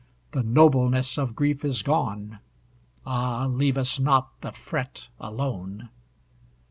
The 0.31 0.41
nobleness 0.41 1.19
of 1.19 1.35
grief 1.35 1.63
is 1.63 1.83
gone 1.83 2.39
Ah, 3.05 3.45
leave 3.45 3.77
us 3.77 3.99
not 3.99 4.31
the 4.41 4.51
fret 4.51 5.09
alone! 5.19 5.89